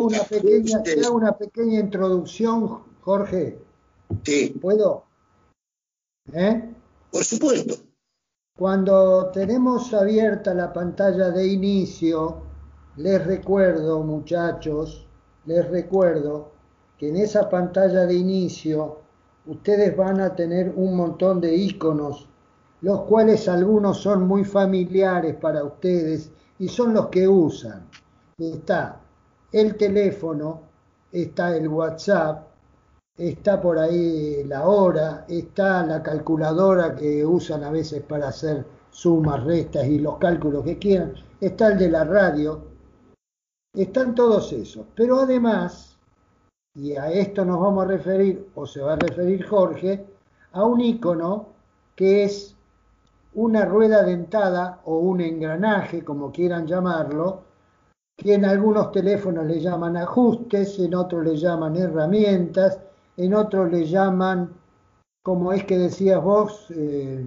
una, 0.05 0.25
pequeña, 0.25 0.83
te 0.83 1.01
hago 1.01 1.15
una 1.15 1.39
pequeña 1.39 1.79
introducción, 1.79 2.83
Jorge. 3.03 3.61
Sí. 4.25 4.49
¿Puedo? 4.61 5.12
¿Eh? 6.33 6.75
Por 7.11 7.25
supuesto. 7.25 7.75
Cuando 8.57 9.31
tenemos 9.33 9.93
abierta 9.93 10.55
la 10.55 10.73
pantalla 10.73 11.31
de 11.31 11.47
inicio, 11.47 12.43
les 12.97 13.25
recuerdo, 13.27 14.03
muchachos, 14.03 15.07
les 15.47 15.69
recuerdo 15.71 16.53
que 16.99 17.09
en 17.09 17.17
esa 17.17 17.49
pantalla 17.49 18.07
de 18.07 18.15
inicio 18.15 19.01
ustedes 19.47 19.97
van 19.97 20.21
a 20.21 20.35
tener 20.35 20.73
un 20.77 20.97
montón 20.97 21.41
de 21.41 21.55
iconos, 21.55 22.29
los 22.81 23.03
cuales 23.03 23.49
algunos 23.49 23.99
son 23.99 24.27
muy 24.27 24.45
familiares 24.45 25.37
para 25.37 25.65
ustedes 25.65 26.31
y 26.59 26.69
son 26.69 26.95
los 26.95 27.09
que 27.09 27.27
usan. 27.27 27.89
Está 28.39 29.01
el 29.51 29.77
teléfono, 29.77 30.63
está 31.11 31.57
el 31.57 31.69
WhatsApp, 31.69 32.52
está 33.17 33.61
por 33.61 33.79
ahí 33.79 34.45
la 34.45 34.67
hora, 34.67 35.25
está 35.29 35.85
la 35.85 36.03
calculadora 36.03 36.95
que 36.95 37.25
usan 37.25 37.65
a 37.65 37.71
veces 37.71 38.03
para 38.03 38.29
hacer 38.29 38.65
sumas, 38.91 39.45
restas 39.45 39.87
y 39.87 39.99
los 39.99 40.19
cálculos 40.19 40.65
que 40.65 40.79
quieran, 40.79 41.15
está 41.41 41.69
el 41.69 41.79
de 41.79 41.91
la 41.91 42.05
radio, 42.05 42.65
están 43.75 44.15
todos 44.15 44.53
esos. 44.53 44.87
Pero 44.95 45.21
además, 45.21 45.99
y 46.75 46.95
a 46.97 47.11
esto 47.11 47.45
nos 47.45 47.61
vamos 47.61 47.85
a 47.85 47.89
referir, 47.89 48.49
o 48.55 48.67
se 48.67 48.81
va 48.81 48.95
a 48.95 48.97
referir 48.97 49.47
Jorge, 49.47 50.07
a 50.53 50.65
un 50.65 50.81
icono 50.81 51.49
que 51.97 52.25
es 52.25 52.55
una 53.35 53.65
rueda 53.65 54.03
dentada 54.03 54.81
o 54.85 54.99
un 54.99 55.21
engranaje, 55.21 56.05
como 56.05 56.31
quieran 56.33 56.67
llamarlo, 56.67 57.45
que 58.17 58.35
en 58.35 58.45
algunos 58.45 58.93
teléfonos 58.93 59.47
le 59.47 59.61
llaman 59.61 59.97
ajustes, 59.97 60.79
en 60.79 60.95
otros 60.95 61.25
le 61.25 61.37
llaman 61.37 61.77
herramientas, 61.77 62.79
en 63.17 63.35
otros 63.35 63.71
le 63.71 63.87
llaman, 63.87 64.55
como 65.23 65.53
es 65.53 65.65
que 65.65 65.79
decías 65.79 66.23
vos, 66.23 66.67
eh, 66.71 67.25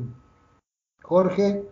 Jorge. 1.01 1.63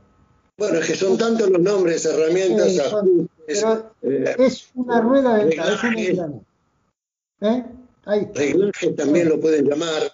Bueno, 0.58 0.80
es 0.80 0.88
que 0.88 0.96
son 0.96 1.18
tantos 1.18 1.50
los 1.50 1.62
nombres, 1.62 2.06
herramientas, 2.06 2.80
ajustes. 2.80 3.66
Eh, 4.02 4.36
es 4.38 4.70
una 4.76 5.02
rueda 5.02 5.38
dentada, 5.38 5.76
es 5.76 5.84
un 5.84 5.98
engranaje. 5.98 6.46
¿Eh? 7.42 7.66
Reglaje 8.06 8.92
también 8.92 9.30
lo 9.30 9.40
pueden 9.40 9.66
llamar. 9.66 10.14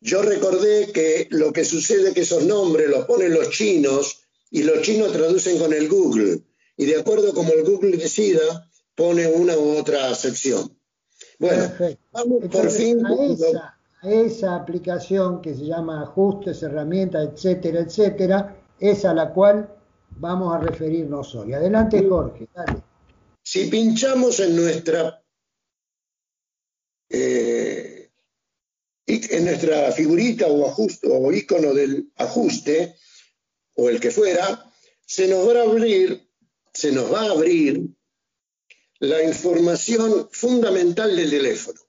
Yo 0.00 0.22
recordé 0.22 0.92
que 0.92 1.26
lo 1.30 1.52
que 1.52 1.64
sucede 1.64 2.08
es 2.08 2.14
que 2.14 2.20
esos 2.20 2.44
nombres 2.44 2.88
los 2.88 3.04
ponen 3.04 3.34
los 3.34 3.50
chinos 3.50 4.22
y 4.50 4.62
los 4.62 4.82
chinos 4.82 5.12
traducen 5.12 5.58
con 5.58 5.72
el 5.72 5.88
Google 5.88 6.42
y 6.76 6.86
de 6.86 7.00
acuerdo 7.00 7.34
como 7.34 7.52
el 7.52 7.64
Google 7.64 7.96
decida, 7.96 8.70
pone 8.94 9.26
una 9.26 9.56
u 9.58 9.76
otra 9.76 10.14
sección. 10.14 10.77
Bueno, 11.38 11.72
vamos 12.12 12.44
por 12.50 12.70
fin. 12.70 13.04
A 13.04 13.14
esa, 13.24 13.78
a 14.02 14.10
esa, 14.10 14.56
aplicación 14.56 15.40
que 15.40 15.54
se 15.54 15.66
llama 15.66 16.02
ajustes, 16.02 16.62
herramientas, 16.62 17.28
etcétera, 17.32 17.80
etcétera, 17.80 18.56
es 18.78 19.04
a 19.04 19.14
la 19.14 19.32
cual 19.32 19.68
vamos 20.10 20.54
a 20.54 20.58
referirnos 20.58 21.34
hoy. 21.34 21.52
Adelante, 21.54 22.06
Jorge, 22.08 22.48
dale. 22.54 22.82
Si 23.42 23.66
pinchamos 23.66 24.40
en 24.40 24.56
nuestra 24.56 25.22
eh, 27.08 28.10
en 29.06 29.44
nuestra 29.44 29.90
figurita 29.92 30.46
o 30.46 30.66
ajuste 30.66 31.08
o 31.10 31.32
icono 31.32 31.72
del 31.72 32.12
ajuste 32.16 32.94
o 33.74 33.88
el 33.88 34.00
que 34.00 34.10
fuera, 34.10 34.70
se 35.06 35.26
nos 35.28 35.48
va 35.48 35.60
a 35.60 35.62
abrir 35.62 36.28
se 36.72 36.92
nos 36.92 37.12
va 37.12 37.22
a 37.22 37.30
abrir 37.30 37.88
la 39.00 39.22
información 39.22 40.28
fundamental 40.32 41.14
del 41.14 41.30
teléfono. 41.30 41.80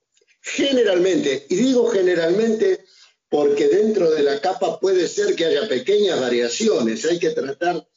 Generalmente, 0.42 1.46
y 1.50 1.56
digo 1.56 1.88
generalmente 1.88 2.86
porque 3.30 3.68
dentro 3.68 4.10
de 4.10 4.24
la 4.24 4.42
capa 4.42 4.80
puede 4.80 5.08
ser 5.08 5.36
que 5.36 5.46
haya 5.46 5.68
pequeñas 5.68 6.20
variaciones, 6.20 7.06
hay 7.06 7.20
que 7.20 7.30
tratar 7.32 7.88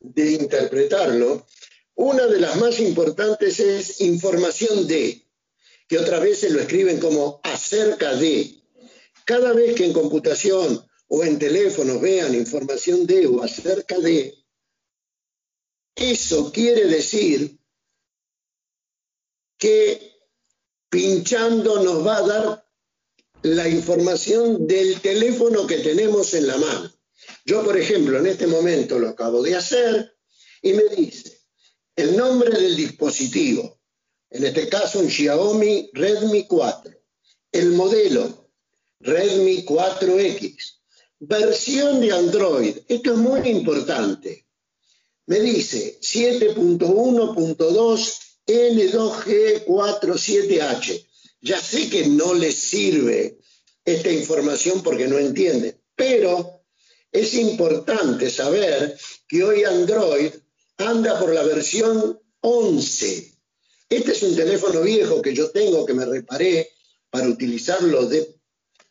de 0.00 0.32
interpretarlo. 0.32 1.46
Una 1.94 2.26
de 2.26 2.40
las 2.40 2.56
más 2.56 2.80
importantes 2.80 3.60
es 3.60 4.00
información 4.00 4.86
de, 4.88 5.22
que 5.86 5.98
otras 5.98 6.20
veces 6.20 6.50
lo 6.50 6.60
escriben 6.60 6.98
como 6.98 7.40
acerca 7.44 8.14
de. 8.16 8.62
Cada 9.24 9.52
vez 9.52 9.74
que 9.74 9.84
en 9.84 9.92
computación 9.92 10.84
o 11.08 11.22
en 11.22 11.38
teléfonos 11.38 12.00
vean 12.00 12.34
información 12.34 13.06
de 13.06 13.26
o 13.26 13.42
acerca 13.42 13.98
de, 13.98 14.34
eso 15.94 16.50
quiere 16.52 16.86
decir 16.86 17.58
que 19.64 20.20
pinchando 20.90 21.82
nos 21.82 22.06
va 22.06 22.18
a 22.18 22.26
dar 22.26 22.68
la 23.40 23.66
información 23.66 24.66
del 24.66 25.00
teléfono 25.00 25.66
que 25.66 25.78
tenemos 25.78 26.34
en 26.34 26.48
la 26.48 26.58
mano. 26.58 26.92
Yo, 27.46 27.64
por 27.64 27.78
ejemplo, 27.78 28.18
en 28.18 28.26
este 28.26 28.46
momento 28.46 28.98
lo 28.98 29.08
acabo 29.08 29.42
de 29.42 29.56
hacer 29.56 30.18
y 30.60 30.74
me 30.74 30.84
dice 30.94 31.40
el 31.96 32.14
nombre 32.14 32.50
del 32.50 32.76
dispositivo, 32.76 33.80
en 34.28 34.44
este 34.44 34.68
caso 34.68 34.98
un 34.98 35.08
Xiaomi 35.08 35.88
Redmi 35.94 36.46
4, 36.46 36.92
el 37.52 37.70
modelo 37.70 38.50
Redmi 39.00 39.64
4X, 39.64 40.56
versión 41.20 42.02
de 42.02 42.12
Android, 42.12 42.76
esto 42.86 43.12
es 43.12 43.18
muy 43.18 43.48
importante, 43.48 44.46
me 45.24 45.40
dice 45.40 45.98
7.1.2 46.02 48.33
N2G47H. 48.46 51.06
Ya 51.40 51.60
sé 51.60 51.90
que 51.90 52.06
no 52.06 52.34
les 52.34 52.54
sirve 52.54 53.38
esta 53.84 54.10
información 54.10 54.82
porque 54.82 55.06
no 55.06 55.18
entienden, 55.18 55.78
pero 55.94 56.62
es 57.12 57.34
importante 57.34 58.30
saber 58.30 58.98
que 59.28 59.44
hoy 59.44 59.64
Android 59.64 60.32
anda 60.78 61.18
por 61.18 61.32
la 61.32 61.42
versión 61.42 62.18
11. 62.40 63.34
Este 63.88 64.12
es 64.12 64.22
un 64.22 64.34
teléfono 64.34 64.82
viejo 64.82 65.22
que 65.22 65.34
yo 65.34 65.50
tengo 65.50 65.86
que 65.86 65.94
me 65.94 66.04
reparé 66.04 66.70
para 67.10 67.28
utilizarlo 67.28 68.06
de, 68.06 68.36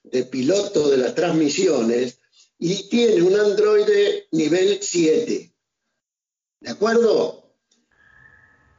de 0.03 0.23
piloto 0.23 0.89
de 0.89 0.97
las 0.97 1.15
transmisiones 1.15 2.19
y 2.57 2.87
tiene 2.87 3.21
un 3.23 3.37
Android 3.37 3.85
de 3.85 4.27
nivel 4.31 4.79
7. 4.81 5.53
¿De 6.61 6.69
acuerdo? 6.69 7.42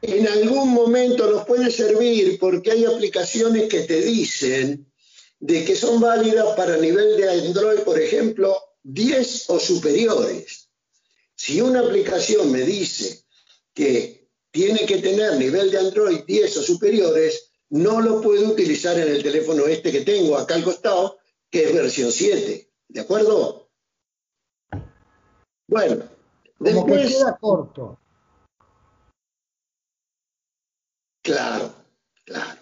En 0.07 0.29
algún 0.29 0.69
momento 0.75 1.31
nos 1.31 1.47
puede 1.47 1.71
servir 1.71 2.39
porque 2.39 2.73
hay 2.73 2.85
aplicaciones 2.85 3.69
que 3.71 3.85
te 3.85 4.03
dicen 4.03 4.93
de 5.41 5.65
que 5.65 5.75
son 5.75 5.99
válidas 5.99 6.55
para 6.57 6.77
nivel 6.77 7.17
de 7.17 7.31
Android, 7.31 7.81
por 7.81 7.99
ejemplo, 7.99 8.55
10 8.83 9.49
o 9.49 9.59
superiores. 9.59 10.69
Si 11.35 11.61
una 11.63 11.81
aplicación 11.81 12.53
me 12.53 12.61
dice 12.61 13.25
que 13.73 14.29
tiene 14.51 14.85
que 14.85 14.99
tener 14.99 15.37
nivel 15.37 15.71
de 15.71 15.79
Android 15.79 16.21
10 16.27 16.57
o 16.59 16.63
superiores, 16.63 17.51
no 17.71 18.03
lo 18.03 18.21
puedo 18.21 18.47
utilizar 18.47 18.99
en 18.99 19.09
el 19.09 19.23
teléfono 19.23 19.67
este 19.67 19.91
que 19.91 20.03
tengo 20.03 20.37
acá 20.37 20.55
al 20.55 20.65
costado, 20.65 21.19
que 21.51 21.65
es 21.65 21.75
versión 21.75 22.13
7. 22.13 22.71
¿De 22.89 23.01
acuerdo? 23.01 23.71
Bueno, 25.67 26.05
como 26.59 26.87
que 26.87 27.07
queda 27.07 27.39
corto. 27.41 27.99
Claro, 31.25 31.75
claro. 32.27 32.61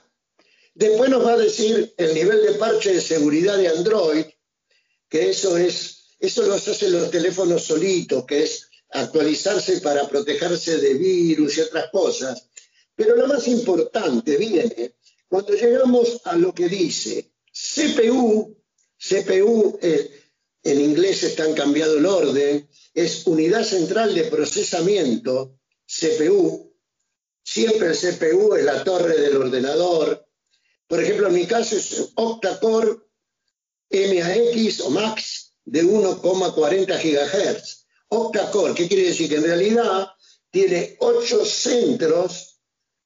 Después 0.72 1.11
nos 1.11 1.27
va 1.27 1.33
a 1.33 1.38
decir 1.38 1.92
el 1.96 2.14
nivel 2.14 2.42
de 2.42 2.53
parche 2.53 2.94
de 2.94 3.01
seguridad 3.01 3.59
de 3.59 3.66
Android, 3.66 4.25
que 5.09 5.31
eso 5.31 5.57
es, 5.57 6.14
eso 6.20 6.44
lo 6.44 6.55
hacen 6.55 6.92
los 6.92 7.11
teléfonos 7.11 7.64
solitos, 7.64 8.25
que 8.25 8.44
es 8.44 8.68
actualizarse 8.90 9.81
para 9.81 10.09
protegerse 10.09 10.79
de 10.79 10.94
virus 10.94 11.59
y 11.59 11.62
otras 11.62 11.90
cosas. 11.90 12.48
Pero 12.94 13.16
lo 13.16 13.27
más 13.27 13.48
importante 13.48 14.37
viene 14.37 14.94
cuando 15.27 15.55
llegamos 15.55 16.20
a 16.25 16.37
lo 16.37 16.55
que 16.55 16.68
dice 16.68 17.33
CPU, 17.51 18.57
CPU 18.96 19.79
eh, 19.83 20.09
en 20.62 20.81
inglés 20.81 21.25
están 21.25 21.53
cambiado 21.55 21.98
el 21.98 22.07
orden, 22.07 22.68
es 22.94 23.27
unidad 23.27 23.64
central 23.64 24.14
de 24.14 24.25
procesamiento, 24.25 25.59
CPU. 25.85 26.72
Siempre 27.53 27.88
el 27.88 27.99
CPU 27.99 28.55
es 28.55 28.65
la 28.65 28.83
torre 28.83 29.21
del 29.21 29.37
ordenador. 29.37 30.27
Por 30.87 31.03
ejemplo, 31.03 31.29
en 31.29 31.35
mi 31.35 31.47
caso 31.47 31.77
es 31.77 32.09
octa-core 32.15 32.97
MAX 33.91 34.81
o 34.81 34.88
MAX 34.88 35.53
de 35.67 35.85
1,40 35.85 36.87
GHz. 36.87 37.87
Octa-core, 38.09 38.73
¿qué 38.73 38.88
quiere 38.88 39.09
decir? 39.09 39.29
Que 39.29 39.37
en 39.37 39.45
realidad 39.45 40.09
tiene 40.51 40.97
ocho 41.01 41.45
centros 41.45 42.59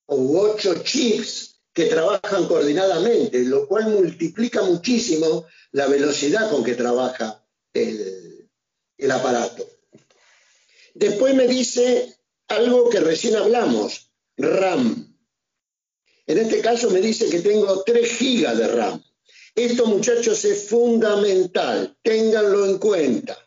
o 0.05 0.39
ocho 0.39 0.81
chips 0.85 1.61
que 1.73 1.87
trabajan 1.87 2.47
coordinadamente, 2.47 3.41
lo 3.41 3.67
cual 3.67 3.89
multiplica 3.89 4.63
muchísimo 4.63 5.45
la 5.73 5.89
velocidad 5.89 6.49
con 6.53 6.63
que 6.63 6.77
trabaja 6.77 7.45
el, 7.73 8.49
el 8.97 9.11
aparato. 9.11 9.69
Después 10.95 11.35
me 11.35 11.49
dice 11.49 12.17
algo 12.47 12.89
que 12.89 13.01
recién 13.01 13.35
hablamos, 13.35 14.06
RAM. 14.37 15.17
En 16.27 16.39
este 16.39 16.61
caso 16.61 16.91
me 16.91 17.01
dice 17.01 17.29
que 17.29 17.41
tengo 17.41 17.83
3 17.85 18.13
gigas 18.13 18.59
de 18.59 18.69
RAM. 18.69 19.03
Esto, 19.55 19.87
muchachos, 19.87 20.45
es 20.45 20.69
fundamental. 20.69 21.97
Ténganlo 22.03 22.67
en 22.67 22.79
cuenta. 22.79 23.39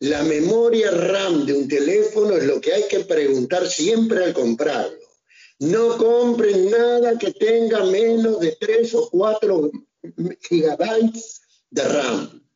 La 0.00 0.22
memoria 0.22 0.90
RAM 0.90 1.46
de 1.46 1.52
un 1.52 1.68
teléfono 1.68 2.36
es 2.36 2.44
lo 2.44 2.60
que 2.60 2.74
hay 2.74 2.84
que 2.88 3.00
preguntar 3.00 3.66
siempre 3.68 4.24
al 4.24 4.32
comprarlo. 4.32 5.04
no 5.60 5.96
compren 5.96 6.70
nada 6.70 7.18
que 7.18 7.32
tenga 7.32 7.84
menos 7.84 8.40
de 8.40 8.56
3 8.56 8.94
o 8.94 9.10
4 9.10 9.70
gigabytes 10.48 11.40
de 11.70 11.82
RAM, 11.82 12.48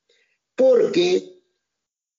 porque 0.54 1.40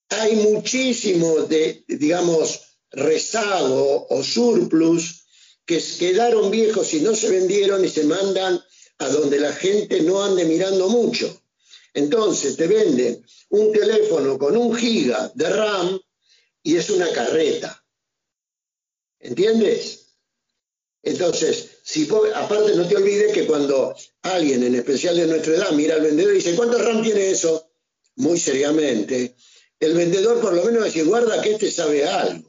hay 0.09 0.35
muchísimo 0.37 1.41
de, 1.43 1.83
digamos, 1.87 2.68
rezago 2.91 4.07
o 4.09 4.23
surplus 4.23 5.25
que 5.65 5.81
quedaron 5.99 6.49
viejos 6.49 6.93
y 6.93 7.01
no 7.01 7.15
se 7.15 7.29
vendieron 7.29 7.85
y 7.85 7.89
se 7.89 8.03
mandan 8.03 8.59
a 8.97 9.09
donde 9.09 9.39
la 9.39 9.53
gente 9.53 10.01
no 10.01 10.23
ande 10.23 10.45
mirando 10.45 10.89
mucho. 10.89 11.41
Entonces 11.93 12.55
te 12.57 12.67
venden 12.67 13.25
un 13.49 13.71
teléfono 13.71 14.37
con 14.37 14.57
un 14.57 14.75
giga 14.75 15.31
de 15.35 15.49
RAM 15.49 15.99
y 16.63 16.75
es 16.75 16.89
una 16.89 17.09
carreta. 17.11 17.83
¿Entiendes? 19.19 20.07
Entonces, 21.01 21.69
si 21.83 22.09
aparte 22.35 22.75
no 22.75 22.87
te 22.87 22.97
olvides 22.97 23.33
que 23.33 23.45
cuando 23.45 23.95
alguien, 24.21 24.63
en 24.63 24.75
especial 24.75 25.15
de 25.15 25.27
nuestra 25.27 25.55
edad, 25.55 25.71
mira 25.71 25.95
al 25.95 26.01
vendedor 26.01 26.33
y 26.33 26.37
dice, 26.37 26.55
¿cuánto 26.55 26.77
RAM 26.77 27.01
tiene 27.03 27.31
eso? 27.31 27.71
Muy 28.15 28.37
seriamente, 28.37 29.35
el 29.79 29.93
vendedor 29.93 30.41
por 30.41 30.53
lo 30.53 30.63
menos 30.65 30.85
dice, 30.85 31.03
guarda 31.03 31.41
que 31.41 31.51
este 31.51 31.71
sabe 31.71 32.05
algo. 32.05 32.48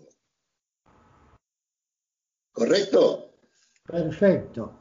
¿Correcto? 2.52 3.34
Perfecto. 3.86 4.78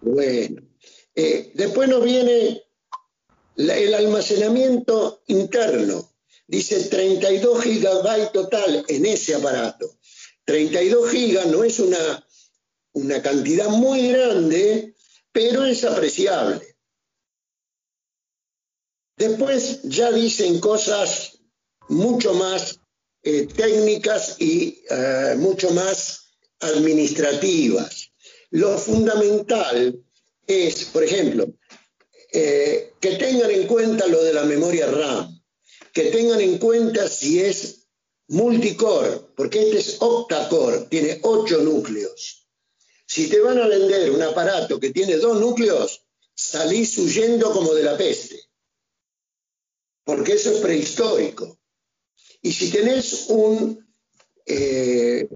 Bueno. 0.00 0.62
Eh, 1.14 1.50
después 1.54 1.88
nos 1.88 2.04
viene 2.04 2.62
el 3.56 3.94
almacenamiento 3.94 5.22
interno. 5.26 6.14
Dice 6.46 6.84
32 6.84 7.62
gigabytes 7.62 8.32
total 8.32 8.84
en 8.88 9.04
ese 9.04 9.34
aparato. 9.34 9.98
32 10.44 11.10
gigas 11.10 11.46
no 11.48 11.64
es 11.64 11.80
una, 11.80 12.26
una 12.92 13.20
cantidad 13.20 13.68
muy 13.68 14.12
grande, 14.12 14.94
pero 15.32 15.64
es 15.64 15.84
apreciable. 15.84 16.76
Después 19.16 19.82
ya 19.82 20.12
dicen 20.12 20.60
cosas 20.60 21.40
mucho 21.88 22.32
más 22.34 22.80
eh, 23.24 23.46
técnicas 23.46 24.40
y 24.40 24.84
eh, 24.88 25.34
mucho 25.36 25.70
más 25.72 26.27
administrativas. 26.60 28.10
Lo 28.50 28.78
fundamental 28.78 30.02
es, 30.46 30.84
por 30.86 31.04
ejemplo, 31.04 31.46
eh, 32.32 32.92
que 33.00 33.16
tengan 33.16 33.50
en 33.50 33.66
cuenta 33.66 34.06
lo 34.06 34.22
de 34.22 34.32
la 34.32 34.44
memoria 34.44 34.86
RAM, 34.86 35.42
que 35.92 36.04
tengan 36.04 36.40
en 36.40 36.58
cuenta 36.58 37.08
si 37.08 37.40
es 37.40 37.86
multicore, 38.28 39.20
porque 39.36 39.62
este 39.62 39.78
es 39.78 39.96
octacore, 40.00 40.86
tiene 40.90 41.20
ocho 41.22 41.62
núcleos. 41.62 42.46
Si 43.06 43.28
te 43.28 43.40
van 43.40 43.58
a 43.58 43.66
vender 43.66 44.10
un 44.10 44.22
aparato 44.22 44.78
que 44.78 44.90
tiene 44.90 45.16
dos 45.16 45.40
núcleos, 45.40 46.04
salís 46.34 46.96
huyendo 46.98 47.50
como 47.52 47.74
de 47.74 47.82
la 47.82 47.96
peste, 47.96 48.38
porque 50.04 50.34
eso 50.34 50.52
es 50.52 50.60
prehistórico. 50.60 51.58
Y 52.42 52.52
si 52.52 52.70
tenés 52.70 53.26
un 53.28 53.86
eh, 54.46 55.28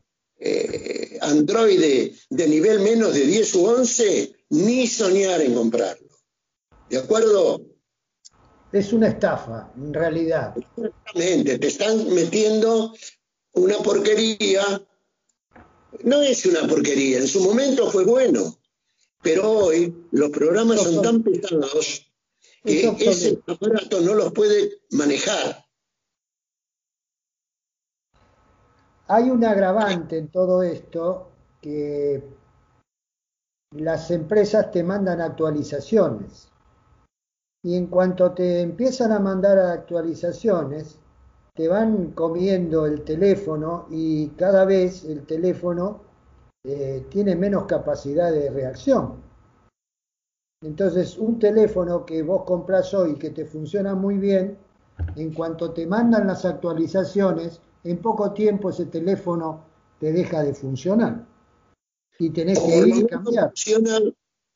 eh, 0.45 1.19
Android 1.21 2.13
de 2.31 2.49
nivel 2.49 2.81
menos 2.81 3.15
de 3.15 3.27
10 3.27 3.55
u 3.55 3.67
11, 3.67 4.35
ni 4.51 4.89
soñar 4.89 5.41
en 5.41 5.55
comprarlo. 5.55 6.09
¿De 6.91 6.99
acuerdo? 6.99 7.63
Es 8.73 8.93
una 8.93 9.09
estafa, 9.09 9.73
en 9.77 9.95
realidad. 9.95 10.55
Exactamente, 10.57 11.59
te 11.59 11.67
están 11.69 12.13
metiendo 12.13 12.93
una 13.53 13.79
porquería. 13.79 14.63
No 16.03 16.23
es 16.23 16.45
una 16.47 16.67
porquería, 16.67 17.19
en 17.19 17.29
su 17.29 17.41
momento 17.41 17.91
fue 17.91 18.05
bueno, 18.05 18.59
pero 19.23 19.49
hoy 19.49 19.95
los 20.11 20.31
programas 20.31 20.83
son 20.83 21.03
tan 21.03 21.23
pesados 21.23 22.11
que 22.65 22.95
ese 22.99 23.39
aparato 23.47 24.01
no 24.01 24.15
los 24.15 24.33
puede 24.33 24.81
manejar. 24.91 25.62
Hay 29.15 29.29
un 29.29 29.45
agravante 29.45 30.17
en 30.17 30.29
todo 30.29 30.63
esto 30.63 31.29
que 31.61 32.25
las 33.77 34.11
empresas 34.11 34.71
te 34.71 34.83
mandan 34.83 35.21
actualizaciones 35.21 36.51
y 37.63 37.77
en 37.77 37.89
cuanto 37.89 38.33
te 38.33 38.63
empiezan 38.63 39.13
a 39.13 39.19
mandar 39.19 39.59
actualizaciones, 39.59 40.99
te 41.55 41.69
van 41.69 42.13
comiendo 42.13 42.87
el 42.87 43.03
teléfono 43.03 43.87
y 43.91 44.29
cada 44.29 44.65
vez 44.65 45.05
el 45.05 45.27
teléfono 45.27 46.01
eh, 46.65 47.07
tiene 47.11 47.37
menos 47.37 47.67
capacidad 47.67 48.33
de 48.33 48.49
reacción. 48.49 49.17
Entonces, 50.63 51.19
un 51.19 51.39
teléfono 51.39 52.07
que 52.07 52.23
vos 52.23 52.45
compras 52.45 52.95
hoy 52.95 53.17
que 53.17 53.29
te 53.29 53.45
funciona 53.45 53.95
muy 53.95 54.17
bien, 54.17 54.57
en 55.17 55.35
cuanto 55.35 55.73
te 55.73 55.87
mandan 55.87 56.27
las 56.29 56.47
actualizaciones, 56.47 57.61
en 57.85 57.99
poco 57.99 58.33
tiempo 58.33 58.71
ese 58.71 58.87
teléfono 58.87 59.65
te 59.99 60.13
deja 60.13 60.43
de 60.43 60.55
funcionar. 60.55 61.27
Y 62.19 62.31
tenés 62.31 62.59
que 62.59 62.79
ir 62.79 62.97
y 62.97 63.07
cambiar. 63.07 63.49
Funciona 63.49 63.99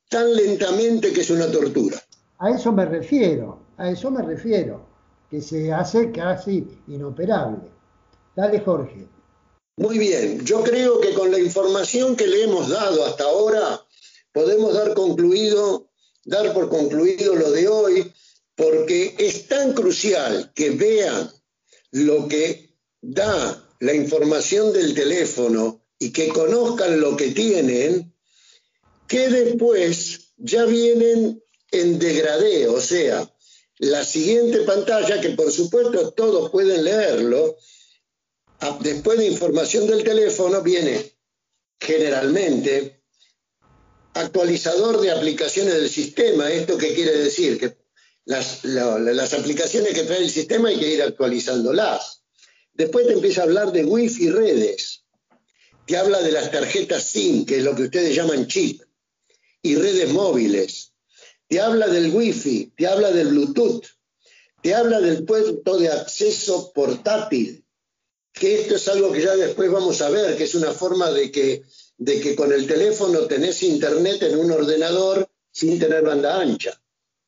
tan 0.09 0.35
lentamente 0.35 1.13
que 1.13 1.21
es 1.23 1.31
una 1.31 1.51
tortura. 1.51 1.97
A 2.39 2.51
eso 2.51 2.73
me 2.73 2.85
refiero, 2.85 3.61
a 3.77 3.91
eso 3.91 4.11
me 4.11 4.23
refiero, 4.23 4.87
que 5.31 5.41
se 5.41 5.73
hace 5.73 6.13
casi 6.13 6.67
inoperable. 6.87 7.71
Dale, 8.35 8.61
Jorge. 8.61 9.09
Muy 9.79 9.99
bien, 9.99 10.45
yo 10.45 10.63
creo 10.63 11.01
que 11.01 11.13
con 11.15 11.31
la 11.31 11.39
información 11.39 12.17
que 12.17 12.27
le 12.27 12.45
hemos 12.45 12.69
dado 12.69 13.05
hasta 13.05 13.25
ahora, 13.25 13.81
podemos 14.33 14.75
dar 14.75 14.95
concluido, 14.95 15.89
dar 16.25 16.53
por 16.53 16.69
concluido 16.69 17.35
lo 17.35 17.51
de 17.51 17.69
hoy, 17.69 18.13
porque 18.55 19.15
es 19.19 19.49
tan 19.49 19.73
crucial 19.73 20.53
que 20.55 20.71
vean 20.71 21.31
lo 21.91 22.29
que 22.29 22.66
da 23.09 23.63
la 23.81 23.95
información 23.95 24.73
del 24.73 24.95
teléfono 24.95 25.85
y 25.99 26.13
que 26.13 26.29
conozcan 26.29 27.01
lo 27.01 27.17
que 27.17 27.31
tienen, 27.31 28.13
que 29.07 29.29
después 29.29 30.33
ya 30.37 30.65
vienen 30.65 31.43
en 31.71 31.99
degradé, 31.99 32.69
o 32.69 32.81
sea, 32.81 33.33
la 33.79 34.05
siguiente 34.05 34.61
pantalla, 34.61 35.21
que 35.21 35.31
por 35.31 35.53
supuesto 35.53 36.13
todos 36.13 36.51
pueden 36.51 36.83
leerlo, 36.83 37.57
después 38.81 39.19
de 39.19 39.27
información 39.27 39.87
del 39.87 40.03
teléfono 40.03 40.63
viene 40.63 41.13
generalmente 41.79 43.03
actualizador 44.15 45.01
de 45.01 45.11
aplicaciones 45.11 45.75
del 45.75 45.91
sistema. 45.91 46.51
¿Esto 46.51 46.77
qué 46.79 46.95
quiere 46.95 47.19
decir? 47.19 47.59
Que 47.61 47.77
las, 48.25 48.65
las 48.65 49.35
aplicaciones 49.35 49.93
que 49.93 50.05
trae 50.05 50.23
el 50.23 50.31
sistema 50.31 50.71
hay 50.71 50.79
que 50.79 50.95
ir 50.95 51.03
actualizándolas. 51.03 52.16
Después 52.77 53.07
te 53.07 53.15
empieza 53.15 53.41
a 53.41 53.45
hablar 53.45 53.73
de 53.73 53.85
Wi-Fi 53.85 54.31
redes. 54.31 55.05
Te 55.87 55.97
habla 55.97 56.21
de 56.23 56.33
las 56.33 56.51
tarjetas 56.51 57.05
SIM, 57.05 57.47
que 57.47 57.59
es 57.59 57.65
lo 57.65 57.75
que 57.75 57.85
ustedes 57.85 58.15
llaman 58.15 58.47
chip, 58.47 58.83
y 59.63 59.77
redes 59.77 60.11
móviles 60.13 60.93
te 61.49 61.61
habla 61.61 61.87
del 61.87 62.13
Wi-Fi, 62.13 62.73
te 62.77 62.87
habla 62.87 63.13
del 63.13 63.29
Bluetooth, 63.29 63.85
te 64.63 64.75
habla 64.75 65.01
del 65.01 65.25
puerto 65.25 65.79
de 65.79 65.89
acceso 65.89 66.73
portátil, 66.73 67.65
que 68.33 68.61
esto 68.63 68.77
es 68.77 68.89
algo 68.89 69.13
que 69.13 69.23
ya 69.23 69.37
después 69.37 69.71
vamos 69.71 70.03
a 70.03 70.11
ver, 70.11 70.37
que 70.37 70.45
es 70.45 70.55
una 70.55 70.73
forma 70.73 71.11
de 71.11 71.31
que, 71.31 71.63
de 71.99 72.21
que 72.21 72.35
con 72.35 72.53
el 72.53 72.67
teléfono 72.67 73.21
tenés 73.27 73.63
internet 73.63 74.23
en 74.25 74.39
un 74.39 74.51
ordenador 74.51 75.29
sin 75.53 75.79
tener 75.79 76.03
banda 76.03 76.41
ancha. 76.41 76.81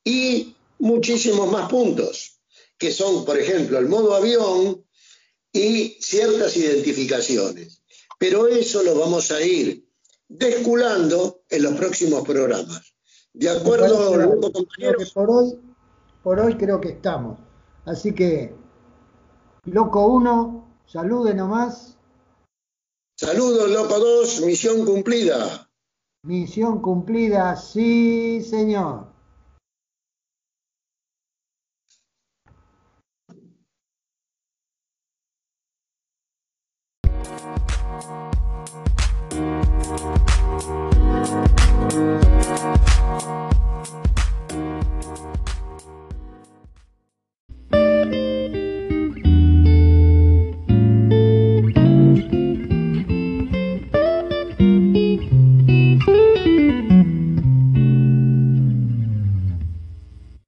Y 0.04 0.54
muchísimos 0.78 1.50
más 1.50 1.68
puntos, 1.70 2.40
que 2.76 2.90
son, 2.92 3.24
por 3.24 3.38
ejemplo, 3.38 3.78
el 3.78 3.86
modo 3.86 4.14
avión 4.14 4.84
y 5.52 5.96
ciertas 6.00 6.56
identificaciones. 6.56 7.82
Pero 8.18 8.48
eso 8.48 8.82
lo 8.82 8.98
vamos 8.98 9.30
a 9.30 9.40
ir 9.42 9.88
desculando 10.28 11.42
en 11.48 11.62
los 11.62 11.74
próximos 11.74 12.26
programas. 12.26 12.94
De 13.32 13.48
acuerdo, 13.48 14.40
compañero. 14.40 14.98
por 15.14 15.30
hoy, 15.30 15.58
por 16.22 16.40
hoy 16.40 16.56
creo 16.56 16.80
que 16.80 16.90
estamos. 16.90 17.38
Así 17.84 18.14
que, 18.14 18.54
Loco 19.64 20.06
1, 20.06 20.82
salude 20.86 21.34
nomás. 21.34 21.96
Saludos, 23.16 23.70
Loco 23.70 23.98
2, 23.98 24.42
misión 24.42 24.84
cumplida. 24.84 25.70
Misión 26.22 26.80
cumplida, 26.80 27.56
sí, 27.56 28.42
señor. 28.42 29.17